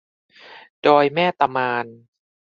[0.85, 1.85] ดอยแม่ตะมาน